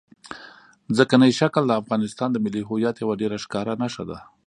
[0.97, 4.17] ځمکنی شکل د افغانستان د ملي هویت یوه ډېره ښکاره نښه ده.